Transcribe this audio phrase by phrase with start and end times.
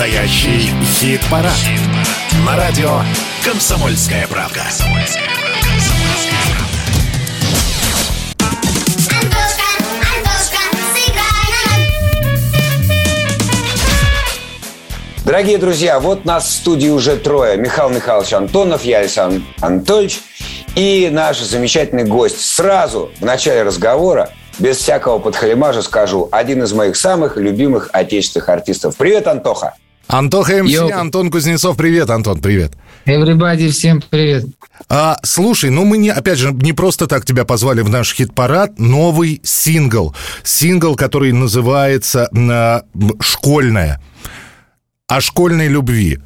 [0.00, 1.52] Настоящий хит-парад.
[1.52, 1.78] Хит
[2.46, 3.02] На радио
[3.44, 4.62] «Комсомольская правка».
[15.26, 17.58] Дорогие друзья, вот нас в студии уже трое.
[17.58, 20.22] Михаил Михайлович Антонов, я Александр Анатольевич
[20.76, 22.40] и наш замечательный гость.
[22.40, 28.96] Сразу в начале разговора без всякого подхалимажа скажу, один из моих самых любимых отечественных артистов.
[28.96, 29.74] Привет, Антоха!
[30.12, 30.90] Антоха МС, Йо.
[30.92, 32.72] Антон Кузнецов, привет, Антон, привет.
[33.06, 34.44] Everybody, всем привет.
[34.88, 38.78] А, слушай, ну мы, не, опять же, не просто так тебя позвали в наш хит-парад.
[38.80, 40.14] Новый сингл.
[40.42, 42.80] Сингл, который называется э,
[43.20, 44.02] «Школьная».
[45.06, 46.18] О школьной любви.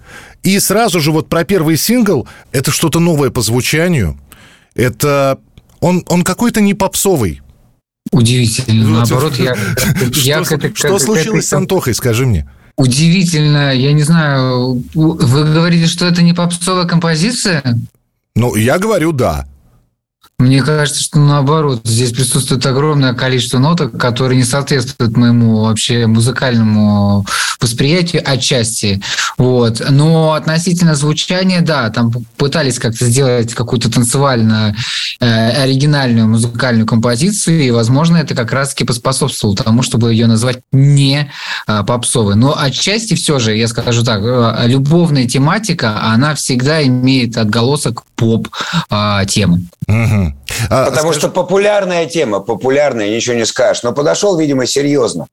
[0.43, 2.27] И сразу же вот про первый сингл.
[2.53, 4.19] Это что-то новое по звучанию.
[4.75, 5.39] Это...
[5.81, 7.43] Он, он какой-то не попсовый.
[8.13, 8.89] Удивительно.
[8.89, 9.57] Наоборот, я...
[10.15, 12.49] я что, это, что случилось с Антохой, скажи мне?
[12.77, 13.75] Удивительно.
[13.75, 17.63] Я не знаю, вы говорите, что это не попсовая композиция?
[18.35, 19.47] Ну, я говорю «да».
[20.39, 27.25] Мне кажется, что наоборот, здесь присутствует огромное количество ноток, которые не соответствуют моему вообще музыкальному
[27.65, 29.03] восприятию отчасти.
[29.39, 29.83] Вот.
[29.91, 34.77] Но относительно звучания, да, там пытались как-то сделать какую-то танцевально
[35.21, 41.31] э, оригинальную музыкальную композицию, и, возможно, это как раз-таки поспособствовало тому, чтобы ее назвать не
[41.67, 42.37] э, попсовой.
[42.37, 49.67] Но отчасти все же, я скажу так, э, любовная тематика, она всегда имеет отголосок поп-темы.
[49.89, 50.35] Угу.
[50.71, 51.21] А, Потому скажи...
[51.21, 53.83] что популярная тема, популярная, ничего не скажешь.
[53.83, 55.27] Но подошел, видимо, серьезно.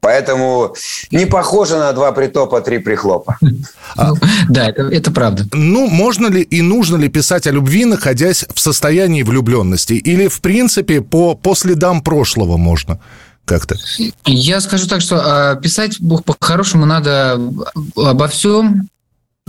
[0.00, 0.74] Поэтому
[1.10, 3.38] не похоже на два притопа, три прихлопа.
[3.96, 4.12] А,
[4.48, 5.46] да, это, это правда.
[5.52, 9.94] Ну, можно ли и нужно ли писать о любви, находясь в состоянии влюбленности?
[9.94, 13.00] Или, в принципе, по, по следам прошлого можно?
[13.48, 13.76] как-то?
[14.26, 17.40] Я скажу так, что а, писать по-хорошему надо
[17.96, 18.88] обо всем,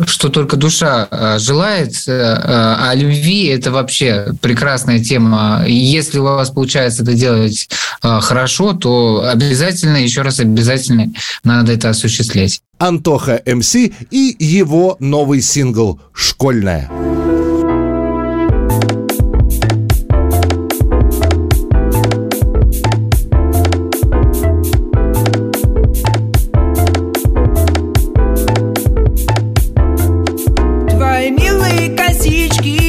[0.08, 5.63] что только душа э, желает, э, э, а любви это вообще прекрасная тема.
[5.68, 7.69] Если у вас получается это делать
[8.01, 11.12] хорошо, то обязательно, еще раз обязательно
[11.44, 12.62] надо это осуществлять.
[12.78, 16.90] Антоха МС и его новый сингл «Школьная».
[31.50, 32.88] белые косички.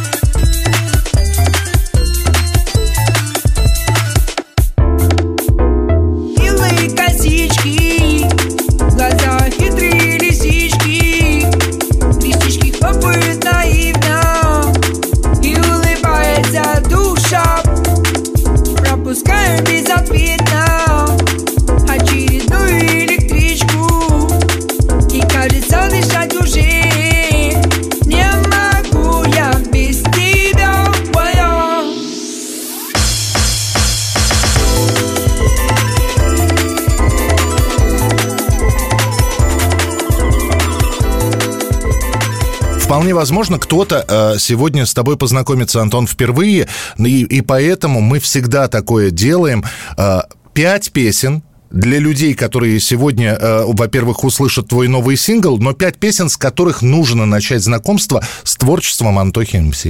[43.11, 48.69] Вполне возможно, кто-то э, сегодня с тобой познакомится, Антон, впервые, и, и поэтому мы всегда
[48.69, 49.65] такое делаем.
[49.97, 50.21] Э,
[50.53, 56.29] пять песен, для людей, которые сегодня, э, во-первых, услышат твой новый сингл, но пять песен,
[56.29, 59.87] с которых нужно начать знакомство с творчеством Антохи МС.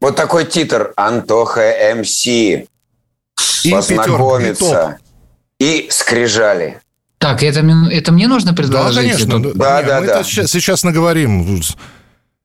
[0.00, 2.26] Вот такой титр «Антоха МС».
[3.70, 4.98] Познакомиться.
[5.58, 6.80] И, и скрижали.
[7.18, 7.60] Так, это,
[7.90, 8.96] это мне нужно предложить?
[8.96, 9.42] Да, конечно.
[9.42, 10.00] Да, да, да.
[10.00, 10.24] Мы да.
[10.24, 11.60] сейчас, сейчас наговорим.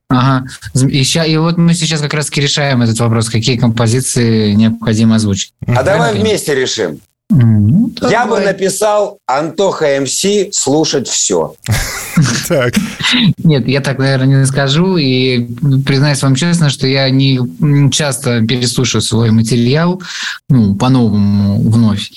[0.10, 0.48] Ага.
[0.74, 5.54] И, ща, и вот мы сейчас как раз решаем этот вопрос, какие композиции необходимо озвучить.
[5.68, 7.02] А давай вместе решим.
[7.30, 11.56] Ну, Я бы написал Антоха МС слушать все.
[12.48, 12.74] Так.
[13.44, 14.98] Нет, я так, наверное, не скажу.
[14.98, 15.46] И
[15.86, 17.40] признаюсь вам честно, что я не
[17.92, 20.02] часто переслушиваю свой материал
[20.50, 22.10] ну, по-новому вновь.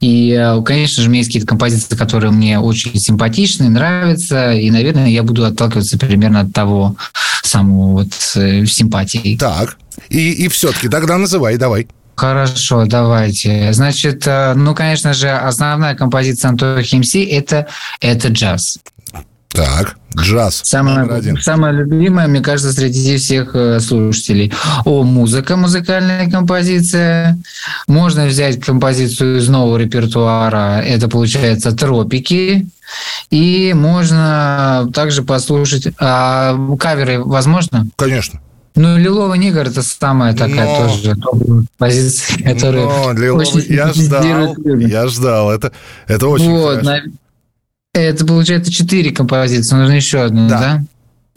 [0.00, 4.52] И, э, конечно же, у меня есть какие-то композиции, которые мне очень симпатичны, нравятся.
[4.52, 6.94] И, наверное, я буду отталкиваться примерно от того
[7.42, 9.36] самого вот э, симпатии.
[9.40, 9.76] Так.
[10.08, 11.88] И, и все-таки тогда называй, давай.
[12.18, 13.72] Хорошо, давайте.
[13.72, 17.68] Значит, э, ну, конечно же, основная композиция Антохи МС это,
[18.00, 18.80] это джаз.
[19.50, 20.62] Так, джаз.
[20.64, 24.52] Самая, самая любимая, мне кажется, среди всех э, слушателей.
[24.84, 27.38] О, музыка, музыкальная композиция.
[27.86, 30.82] Можно взять композицию из нового репертуара.
[30.84, 32.68] Это получается тропики.
[33.30, 35.86] И можно также послушать.
[36.00, 37.86] А каверы возможно?
[37.94, 38.40] Конечно.
[38.74, 40.88] Ну, лиловый негр это самая такая Но...
[40.88, 41.16] тоже
[41.78, 43.46] позиция, которая Но, лиловый...
[43.46, 45.72] очень я ждал, я ждал, это,
[46.06, 46.90] это очень вот, хорошо.
[46.90, 47.02] На...
[47.94, 50.58] Это получается четыре композиции, нужно еще одну, да?
[50.60, 50.84] да?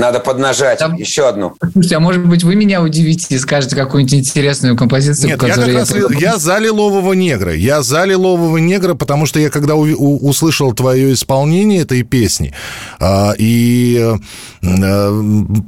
[0.01, 0.79] Надо поднажать.
[0.79, 0.95] Там...
[0.95, 1.53] Еще одну.
[1.73, 5.67] Слушайте, а может быть, вы меня удивите и скажете какую-нибудь интересную композицию, Нет, я как
[5.67, 5.73] я...
[5.75, 7.53] раз я за лилового негра.
[7.53, 12.51] Я за лилового негра, потому что я когда у, у, услышал твое исполнение этой песни,
[12.99, 14.17] а, и
[14.63, 15.11] а,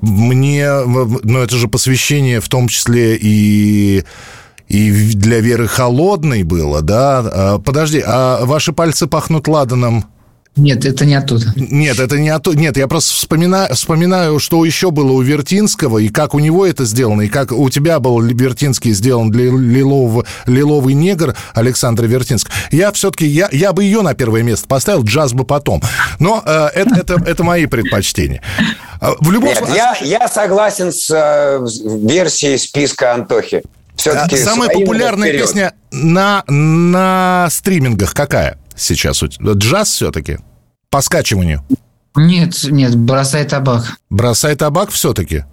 [0.02, 4.04] мне, ну это же посвящение в том числе и
[4.68, 7.20] и для Веры Холодной было, да?
[7.20, 10.06] А, подожди, а ваши пальцы пахнут ладаном?
[10.56, 11.52] Нет, это не оттуда.
[11.56, 12.58] Нет, это не оттуда.
[12.58, 16.86] Нет, я просто вспоминаю, вспоминаю, что еще было у Вертинского, и как у него это
[16.86, 22.54] сделано, и как у тебя был Вертинский сделан для лилового, лиловый негр Александра Вертинского.
[22.70, 25.82] Я все-таки, я, я бы ее на первое место поставил, джаз бы потом.
[26.20, 28.44] Но э, это, это, это мои предпочтения.
[29.02, 29.76] А, в любом случае...
[29.76, 31.66] Я, я согласен с э,
[32.08, 33.64] версией списка Антохи.
[33.96, 35.48] Все-таки Самая популярная вперед.
[35.48, 38.58] песня на, на стримингах какая?
[38.76, 39.24] Сейчас?
[39.24, 40.40] Джаз все-таки?
[40.90, 41.64] По скачиванию?
[42.16, 43.98] Нет, нет, бросай табак.
[44.10, 45.46] Бросай табак все-таки?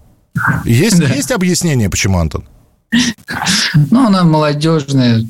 [0.65, 1.07] Есть, да.
[1.07, 2.47] есть объяснение, почему, Антон?
[3.91, 5.25] Ну, она молодежная,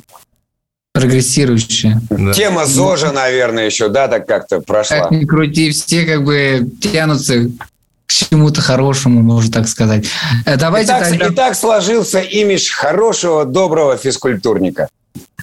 [0.92, 2.00] прогрессирующая.
[2.10, 2.32] Да.
[2.32, 4.98] Тема ЗОЖа, наверное, еще, да, так как-то прошла.
[4.98, 7.50] Как ни крути, все как бы тянутся
[8.06, 10.06] к чему-то хорошему, можно так сказать.
[10.44, 11.26] Э, давайте и, так, тогда...
[11.26, 14.88] и так сложился имидж хорошего, доброго физкультурника.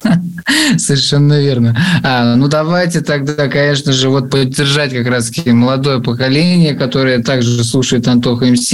[0.77, 1.75] Совершенно верно.
[2.03, 8.07] А, ну, давайте тогда, конечно же, вот поддержать как раз-таки молодое поколение, которое также слушает
[8.07, 8.71] Антоха МС.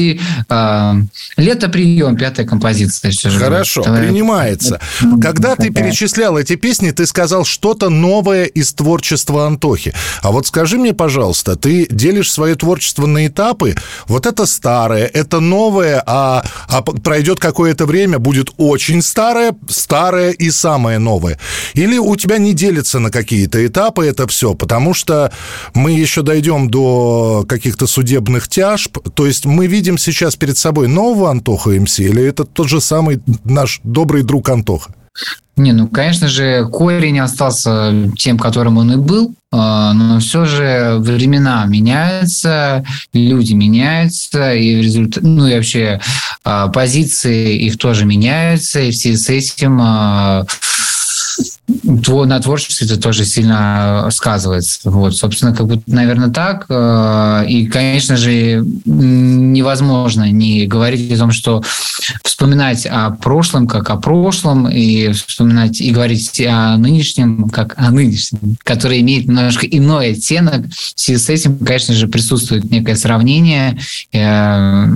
[0.49, 0.95] А,
[1.37, 3.11] Лето прием, пятая композиция.
[3.37, 4.07] Хорошо, Давай.
[4.07, 4.79] принимается.
[5.21, 9.93] Когда ты перечислял эти песни, ты сказал что-то новое из творчества Антохи.
[10.21, 13.75] А вот скажи мне, пожалуйста, ты делишь свое творчество на этапы?
[14.07, 20.51] Вот это старое, это новое, а, а пройдет какое-то время, будет очень старое, старое и
[20.51, 21.37] самое новое новое.
[21.75, 25.31] Или у тебя не делится на какие-то этапы это все, потому что
[25.73, 28.97] мы еще дойдем до каких-то судебных тяжб.
[29.13, 33.21] То есть мы видим сейчас перед собой нового Антоха МС или это тот же самый
[33.43, 34.93] наш добрый друг Антоха?
[35.55, 40.95] Не, ну, конечно же, корень остался тем, которым он и был, а, но все же
[40.97, 42.83] времена меняются,
[43.13, 46.01] люди меняются, и в результате, ну и вообще
[46.43, 50.47] а, позиции их тоже меняются, и в связи с этим а,
[51.83, 54.89] на творчестве это тоже сильно сказывается.
[54.89, 56.65] Вот, собственно, как бы, наверное, так.
[56.69, 61.63] Э, и, конечно же, невозможно не говорить о том, что
[62.23, 68.57] вспоминать о прошлом как о прошлом, и вспоминать и говорить о нынешнем как о нынешнем,
[68.63, 70.65] который имеет немножко иной оттенок.
[70.67, 73.77] В связи с этим, конечно же, присутствует некое сравнение,
[74.13, 74.87] э,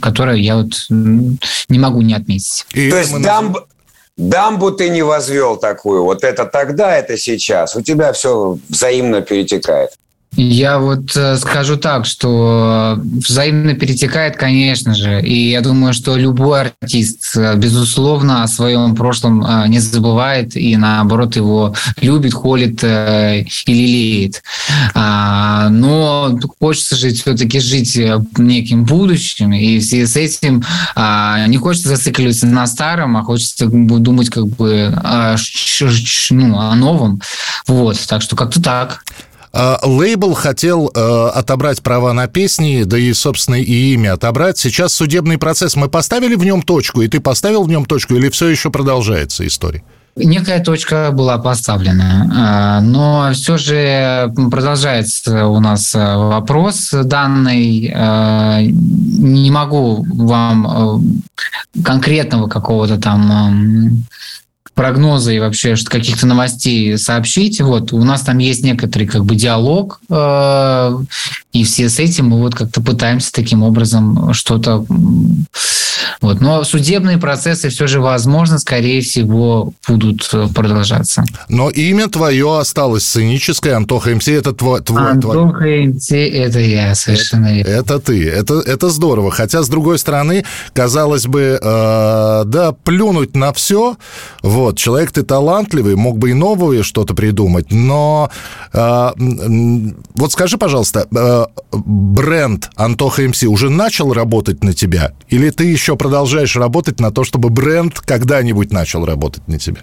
[0.00, 2.64] которое я вот не могу не отметить.
[2.72, 3.58] И То есть дамб,
[4.16, 6.04] Дамбу ты не возвел такую.
[6.04, 7.76] Вот это тогда, это сейчас.
[7.76, 9.90] У тебя все взаимно перетекает.
[10.36, 15.22] Я вот э, скажу так, что взаимно перетекает, конечно же.
[15.22, 20.76] И я думаю, что любой артист, э, безусловно, о своем прошлом э, не забывает и,
[20.76, 24.42] наоборот, его любит, холит и лелеет.
[24.94, 27.98] А, но хочется же все-таки жить
[28.36, 29.54] неким будущим.
[29.54, 30.62] И в связи с этим
[30.94, 35.36] а, не хочется зацикливаться на старом, а хочется думать как бы о,
[36.30, 37.22] ну, о новом.
[37.66, 37.98] Вот.
[38.06, 39.02] Так что как-то так.
[39.58, 44.58] А, лейбл хотел э, отобрать права на песни, да и, собственно, и имя отобрать.
[44.58, 45.76] Сейчас судебный процесс.
[45.76, 49.46] Мы поставили в нем точку, и ты поставил в нем точку, или все еще продолжается
[49.46, 49.82] история?
[50.14, 57.90] Некая точка была поставлена, а, но все же продолжается у нас э, вопрос данный.
[57.94, 60.66] А, не могу вам
[61.74, 64.04] э, конкретного какого-то там
[64.76, 67.60] прогноза и вообще каких-то новостей сообщить.
[67.60, 70.98] Вот у нас там есть некоторый как бы диалог, э,
[71.52, 74.84] и все с этим мы вот как-то пытаемся таким образом что-то
[76.20, 76.40] вот.
[76.40, 81.24] Но судебные процессы все же, возможно, скорее всего, будут э, продолжаться.
[81.48, 83.76] Но имя твое осталось сценическое.
[83.76, 84.80] Антоха МС это твой...
[84.80, 85.86] твой Антоха твой...
[85.86, 87.70] МС это я, совершенно верно.
[87.70, 88.28] Это ты.
[88.28, 89.30] Это, это здорово.
[89.30, 93.96] Хотя, с другой стороны, казалось бы, э, да, плюнуть на все.
[94.42, 97.72] Вот, человек ты талантливый, мог бы и новое что-то придумать.
[97.72, 98.30] Но
[98.72, 99.10] э,
[100.14, 105.12] вот скажи, пожалуйста, э, бренд Антоха МС уже начал работать на тебя?
[105.28, 109.82] Или ты еще продолжаешь работать на то, чтобы бренд когда-нибудь начал работать на тебя?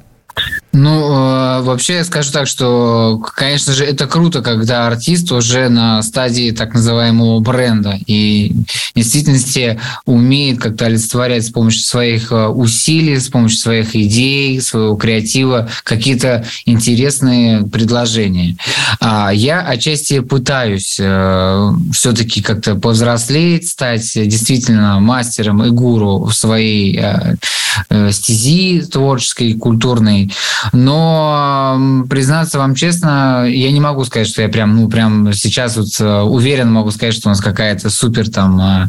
[0.75, 6.01] Ну, э, вообще я скажу так, что, конечно же, это круто, когда артист уже на
[6.01, 8.51] стадии так называемого бренда и
[8.93, 14.95] в действительности умеет как-то олицетворять с помощью своих э, усилий, с помощью своих идей, своего
[14.95, 18.57] креатива какие-то интересные предложения.
[18.99, 26.99] А я отчасти пытаюсь э, все-таки как-то повзрослеть, стать действительно мастером и гуру в своей
[28.11, 30.31] стези творческой, культурной,
[30.71, 35.89] но, признаться вам честно, я не могу сказать, что я прям, ну, прям сейчас вот
[35.99, 38.87] э, уверен могу сказать, что у нас какая-то супер там э,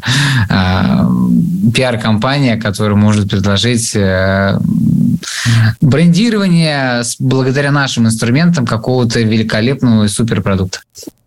[0.51, 3.97] э, пиар-компания, которая может предложить
[5.81, 10.81] брендирование благодаря нашим инструментам какого-то великолепного и суперпродукта.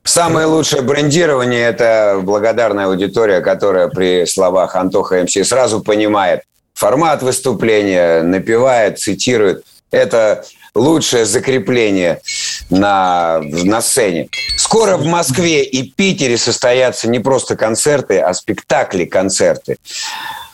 [0.03, 8.21] Самое лучшее брендирование– это благодарная аудитория, которая при словах Антоха МС сразу понимает формат выступления,
[8.21, 12.21] напевает, цитирует– это лучшее закрепление
[12.69, 14.29] на, на сцене.
[14.57, 19.77] Скоро в Москве и Питере состоятся не просто концерты, а спектакли-концерты.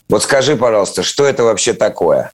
[0.10, 2.32] Вот скажи, пожалуйста, что это вообще такое?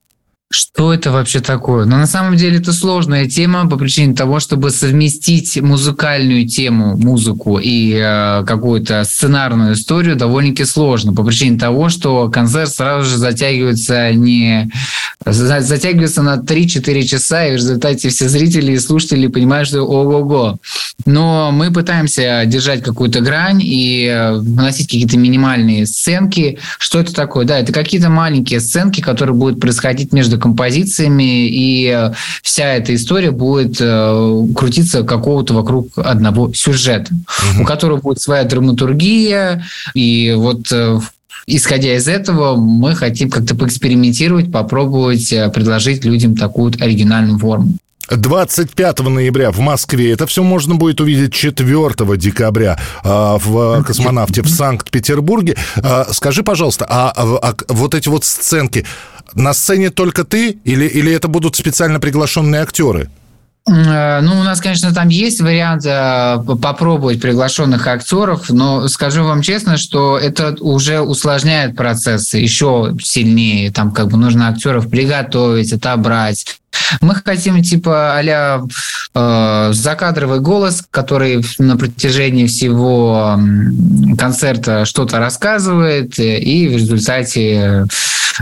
[0.52, 1.84] Что это вообще такое?
[1.84, 7.60] Но на самом деле это сложная тема по причине того, чтобы совместить музыкальную тему, музыку
[7.62, 14.12] и э, какую-то сценарную историю довольно-таки сложно по причине того, что концерт сразу же затягивается
[14.12, 14.72] не
[15.24, 20.58] затягивается на 3-4 часа, и в результате все зрители и слушатели понимают, что ого-го.
[21.04, 26.58] Но мы пытаемся держать какую-то грань и э, вносить какие-то минимальные сценки.
[26.78, 27.44] Что это такое?
[27.44, 33.30] Да, это какие-то маленькие сценки, которые будут происходить между композициями, и э, вся эта история
[33.30, 37.62] будет э, крутиться какого-то вокруг одного сюжета, угу.
[37.62, 40.98] у которого будет своя драматургия, и вот э,
[41.46, 47.74] исходя из этого, мы хотим как-то поэкспериментировать, попробовать предложить людям такую вот оригинальную форму.
[48.10, 50.12] 25 ноября в Москве.
[50.12, 55.56] Это все можно будет увидеть 4 декабря а, в космонавте в Санкт-Петербурге.
[55.76, 58.86] А, скажи, пожалуйста, а, а, а вот эти вот сценки,
[59.34, 63.10] на сцене только ты или, или это будут специально приглашенные актеры?
[63.68, 69.42] Э, ну, у нас, конечно, там есть вариант э, попробовать приглашенных актеров, но скажу вам
[69.42, 73.70] честно, что это уже усложняет процессы еще сильнее.
[73.70, 76.59] Там как бы нужно актеров приготовить, отобрать,
[77.00, 78.62] мы хотим типа а
[79.14, 83.38] э, закадровый голос, который на протяжении всего
[84.18, 87.86] концерта что-то рассказывает, и в результате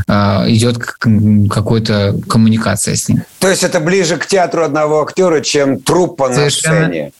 [0.06, 3.22] э, идет какая-то коммуникация с ним.
[3.38, 6.80] То есть это ближе к театру одного актера, чем труппа Совершенно...
[6.80, 7.12] на сцене.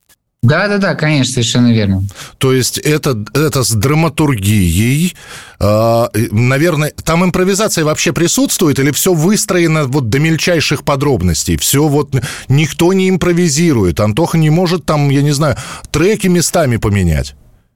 [0.42, 2.04] Да, да, да, конечно, совершенно верно.
[2.38, 5.16] То есть это, это с драматургией.
[5.58, 11.56] Э, наверное, там импровизация вообще присутствует или все выстроено вот до мельчайших подробностей?
[11.56, 12.14] Все вот
[12.48, 13.98] никто не импровизирует.
[13.98, 15.56] Антоха не может там, я не знаю,
[15.90, 17.34] треки местами поменять.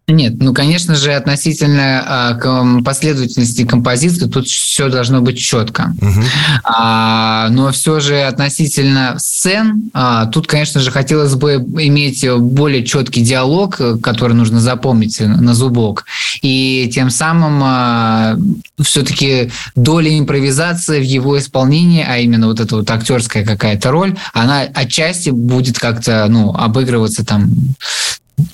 [0.08, 5.94] Нет, ну, конечно же, относительно а, последовательности композиции тут все должно быть четко.
[6.00, 6.22] Угу.
[6.64, 13.22] А, но все же относительно сцен, а, тут, конечно же, хотелось бы иметь более четкий
[13.22, 16.04] диалог, который нужно запомнить на зубок.
[16.42, 18.36] И тем самым а,
[18.82, 24.62] все-таки доля импровизации в его исполнении, а именно вот эта вот актерская какая-то роль, она
[24.62, 27.50] отчасти будет как-то ну, обыгрываться там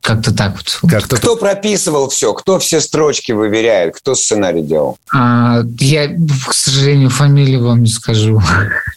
[0.01, 0.91] как-то так вот.
[0.91, 2.33] Как-то кто прописывал все?
[2.33, 3.97] Кто все строчки выверяет?
[3.97, 4.99] Кто сценарий делал?
[5.13, 6.09] А, я,
[6.47, 8.41] к сожалению, фамилию вам не скажу.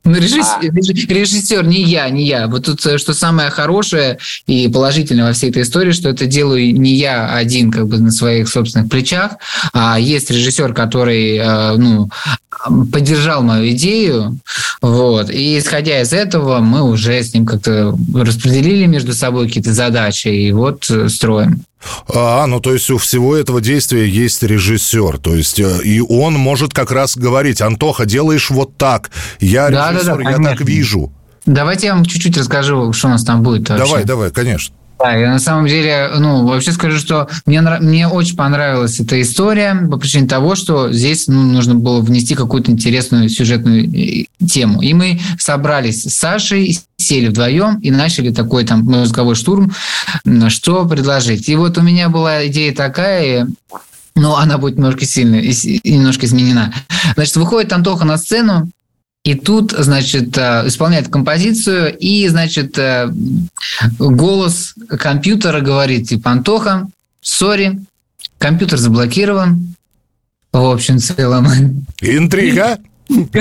[0.03, 1.13] Ну, режиссер, а.
[1.13, 2.48] режиссер не я, не я.
[2.48, 4.17] Вот тут э, что самое хорошее
[4.48, 8.10] и положительное во всей этой истории, что это делаю не я один как бы на
[8.10, 9.33] своих собственных плечах,
[9.74, 12.10] а есть режиссер, который э, ну,
[12.91, 14.38] поддержал мою идею,
[14.82, 15.30] Вот.
[15.30, 20.51] И исходя из этого, мы уже с ним как-то распределили между собой какие-то задачи и
[20.51, 21.63] вот э, строим.
[22.13, 26.34] А, ну то есть у всего этого действия есть режиссер, то есть э, и он
[26.34, 30.62] может как раз говорить, Антоха, делаешь вот так, я да, режиссер, да, да, я так
[30.62, 31.12] вижу.
[31.46, 33.70] Давайте я вам чуть-чуть расскажу, что у нас там будет.
[33.70, 33.86] Вообще.
[33.86, 34.75] Давай, давай, конечно.
[35.01, 39.75] Да, я на самом деле, ну, вообще скажу, что мне, мне очень понравилась эта история
[39.89, 44.81] по причине того, что здесь ну, нужно было внести какую-то интересную сюжетную э, тему.
[44.81, 49.72] И мы собрались с Сашей, сели вдвоем и начали такой там мозговой штурм,
[50.50, 51.50] что предложить.
[51.50, 53.48] И вот у меня была идея такая,
[54.15, 56.74] но она будет немножко сильно, немножко изменена.
[57.15, 58.70] Значит, выходит Антоха на сцену,
[59.23, 63.11] и тут, значит, э, исполняет композицию, и, значит, э,
[63.99, 66.87] голос компьютера говорит, типа, Антоха,
[67.21, 67.79] сори,
[68.39, 69.75] компьютер заблокирован.
[70.51, 71.47] В общем, целом.
[72.01, 72.79] Интрига.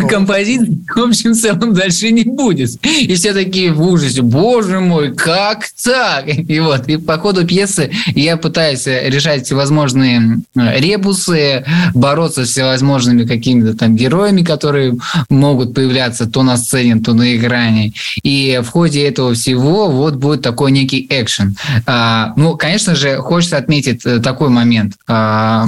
[0.08, 2.84] Композиции, в общем, в целом дальше не будет.
[2.84, 6.26] И все такие в ужасе, боже мой, как так?
[6.26, 13.24] И вот, и по ходу пьесы я пытаюсь решать всевозможные э, ребусы, бороться с всевозможными
[13.24, 14.96] какими-то там героями, которые
[15.28, 17.92] могут появляться то на сцене, то на экране.
[18.22, 21.56] И в ходе этого всего вот будет такой некий экшен.
[21.86, 24.94] А, ну, конечно же, хочется отметить э, такой момент.
[25.06, 25.66] А,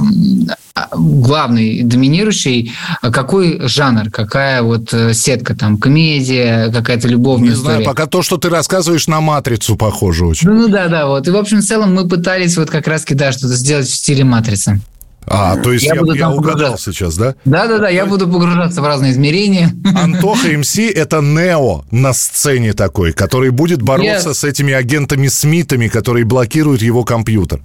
[0.93, 7.75] главный, доминирующий, какой жанр, какая вот э, сетка там, комедия, какая-то любовная Не история.
[7.75, 10.49] знаю, пока то, что ты рассказываешь, на «Матрицу» похоже очень.
[10.49, 11.29] Ну, ну да, да, вот.
[11.29, 14.25] И, в общем, в целом мы пытались вот как раз да, что-то сделать в стиле
[14.25, 14.81] «Матрицы».
[15.27, 17.35] А, то есть я, я, буду я угадал сейчас, да?
[17.45, 19.71] Да-да-да, я буду погружаться в разные измерения.
[19.95, 24.35] Антоха МС– это Нео на сцене такой, который будет бороться yes.
[24.35, 27.61] с этими агентами Смитами, которые блокируют его компьютер.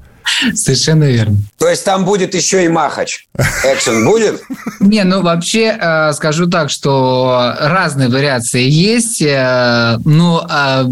[0.54, 1.38] Совершенно верно.
[1.58, 3.28] То есть там будет еще и Махач.
[3.64, 4.42] Экшен будет?
[4.80, 10.86] Не, ну вообще э, скажу так, что разные вариации есть, э, но э,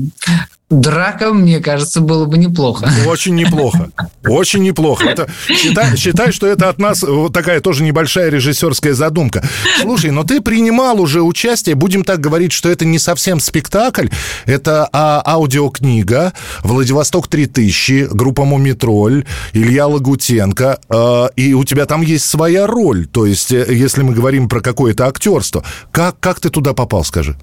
[0.71, 2.89] Драка, мне кажется, было бы неплохо.
[3.05, 3.91] Очень неплохо.
[4.27, 5.07] Очень неплохо.
[5.07, 9.47] Это, считай, считай, что это от нас вот такая тоже небольшая режиссерская задумка.
[9.81, 14.07] Слушай, но ты принимал уже участие, будем так говорить, что это не совсем спектакль,
[14.45, 22.25] это а, аудиокнига «Владивосток 3000», группа «Мумитроль», Илья Лагутенко, а, и у тебя там есть
[22.25, 25.63] своя роль, то есть э, если мы говорим про какое-то актерство.
[25.91, 27.37] Как, как ты туда попал, скажи?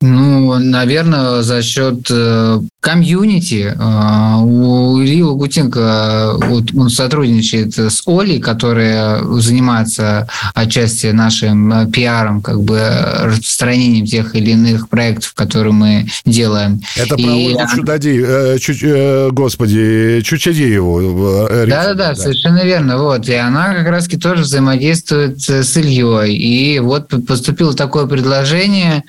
[0.00, 3.74] Ну, наверное, за счет э, комьюнити.
[3.76, 12.42] Э, у Ильи Лагутенко вот, он сотрудничает с Олей, которая занимается отчасти нашим э, пиаром,
[12.42, 12.80] как бы
[13.24, 16.80] распространением тех или иных проектов, которые мы делаем.
[16.96, 21.48] Это про и Ольгу Чудодееву, э, чу, э, господи, Чучадееву.
[21.50, 22.98] Э, Да-да-да, совершенно верно.
[22.98, 23.28] Вот.
[23.28, 26.36] И она как раз тоже взаимодействует с Ильей.
[26.36, 29.02] И вот поступило такое предложение,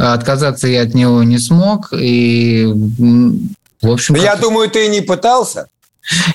[0.00, 1.92] отказаться я от него не смог.
[1.92, 2.66] И,
[3.82, 4.14] в общем...
[4.16, 5.66] Я думаю, ты не пытался.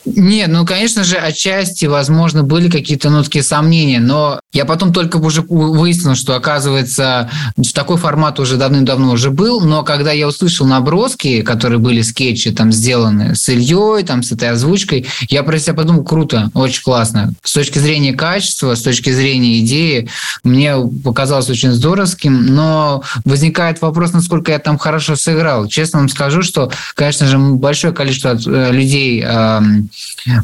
[0.05, 5.41] Нет, ну, конечно же, отчасти, возможно, были какие-то нотки сомнения, но я потом только уже
[5.41, 7.29] выяснил, что, оказывается,
[7.73, 12.71] такой формат уже давным-давно уже был, но когда я услышал наброски, которые были скетчи там
[12.71, 17.33] сделаны с Ильей, там с этой озвучкой, я про себя подумал, круто, очень классно.
[17.43, 20.07] С точки зрения качества, с точки зрения идеи,
[20.45, 25.67] мне показалось очень здоровским, но возникает вопрос, насколько я там хорошо сыграл.
[25.67, 29.61] Честно вам скажу, что, конечно же, большое количество э, людей а,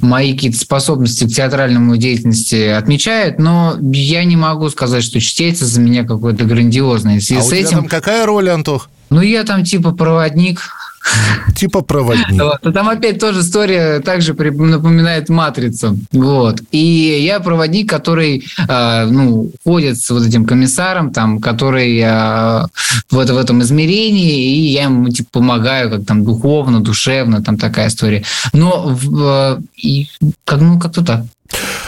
[0.02, 5.80] мои какие-то способности к театральному деятельности отмечают, но я не могу сказать, что чтец за
[5.80, 7.22] меня какой-то грандиозный.
[7.22, 7.78] Связи а с у тебя этим...
[7.80, 8.90] там какая роль, Антох?
[9.10, 10.62] Ну, я там типа проводник.
[11.56, 12.42] Типа проводник.
[12.64, 12.74] Вот.
[12.74, 15.98] там опять тоже история также напоминает «Матрицу».
[16.12, 16.62] Вот.
[16.72, 22.68] И я проводник, который э, ну, ходит с вот этим комиссаром, там, который э,
[23.10, 27.88] в, в этом измерении, и я ему типа, помогаю как там духовно, душевно, там такая
[27.88, 28.24] история.
[28.54, 30.08] Но э, и,
[30.46, 31.24] как, ну, как-то так.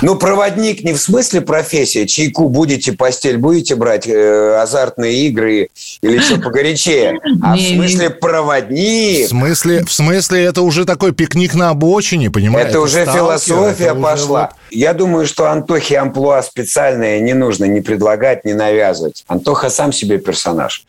[0.02, 2.06] Ну, проводник не в смысле профессия.
[2.08, 5.70] Чайку будете, постель будете брать, э, азартные игры
[6.02, 7.20] или что погорячее.
[7.42, 9.26] А в смысле проводник.
[9.26, 12.70] В смысле, в смысле это уже такой пикник на обочине, понимаете?
[12.70, 14.54] Это уже философия это пошла.
[14.74, 19.24] Я думаю, что Антохе амплуа специальное не нужно ни предлагать, ни навязывать.
[19.28, 20.84] Антоха сам себе персонаж.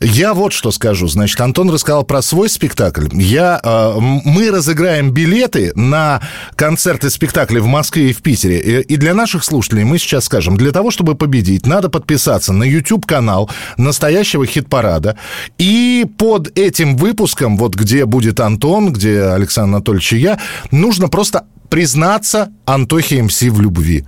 [0.00, 1.06] Я вот что скажу.
[1.06, 3.06] Значит, Антон рассказал про свой спектакль.
[3.12, 6.20] Я, э, мы разыграем билеты на
[6.56, 8.58] концерты спектакли в Москве и в Питере.
[8.58, 12.64] И, и для наших слушателей мы сейчас скажем, для того, чтобы победить, надо подписаться на
[12.64, 15.16] YouTube-канал настоящего хит-парада.
[15.58, 20.38] И под этим выпуском, вот где будет Антон, где Александр Анатольевич и я,
[20.70, 24.04] нужно просто признаться Антохе МС в любви.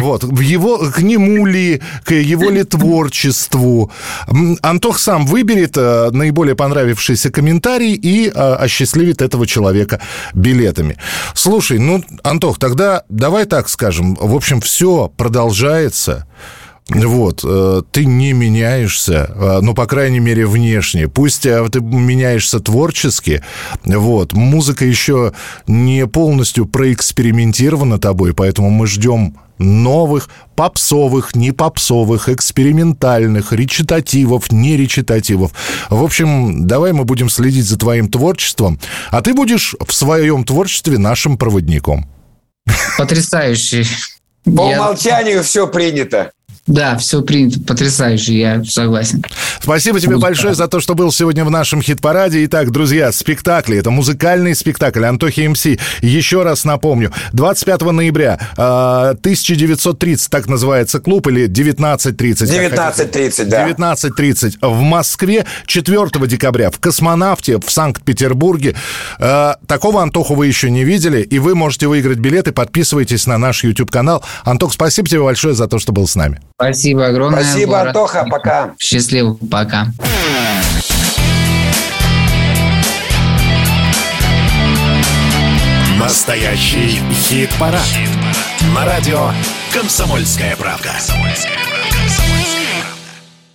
[0.00, 3.92] Вот, в его, к нему ли, к его ли творчеству.
[4.62, 10.00] Антох сам выберет э, наиболее понравившийся комментарий и э, осчастливит этого человека
[10.32, 10.96] билетами.
[11.34, 14.14] Слушай, ну, Антох, тогда давай так скажем.
[14.14, 16.26] В общем, все продолжается.
[16.88, 21.08] Вот, э, ты не меняешься, э, ну, по крайней мере, внешне.
[21.08, 23.42] Пусть э, ты меняешься творчески,
[23.84, 25.32] вот, музыка еще
[25.66, 35.52] не полностью проэкспериментирована тобой, поэтому мы ждем новых попсовых, не попсовых, экспериментальных, речитативов, не речитативов.
[35.90, 38.78] В общем, давай мы будем следить за твоим творчеством,
[39.10, 42.06] а ты будешь в своем творчестве нашим проводником.
[42.96, 43.86] Потрясающий.
[44.44, 46.30] По умолчанию все принято.
[46.66, 47.60] Да, все принято.
[47.60, 49.22] Потрясающе, я согласен.
[49.60, 50.28] Спасибо тебе Музыка.
[50.28, 52.44] большое за то, что был сегодня в нашем хит-параде.
[52.46, 53.78] Итак, друзья, спектакли.
[53.78, 55.66] Это музыкальный спектакль Антохи МС.
[56.00, 57.12] Еще раз напомню.
[57.32, 62.46] 25 ноября 1930, а, так называется клуб, или 19.30?
[62.46, 63.68] 19.30, да.
[63.68, 65.46] 19.30 в Москве.
[65.66, 68.74] 4 декабря в Космонавте в Санкт-Петербурге.
[69.18, 72.52] А, такого Антоху вы еще не видели, и вы можете выиграть билеты.
[72.52, 74.24] Подписывайтесь на наш YouTube-канал.
[74.44, 76.40] Антох, спасибо тебе большое за то, что был с нами.
[76.58, 77.42] Спасибо огромное.
[77.42, 78.26] Спасибо, Антоха.
[78.30, 78.74] Пока.
[78.78, 79.36] Счастливо.
[79.50, 79.88] Пока.
[85.98, 87.82] Настоящий хит-парад.
[87.82, 88.08] Хит
[88.74, 89.30] На радио
[89.74, 90.92] «Комсомольская правка».
[90.92, 92.45] «Комсомольская правка».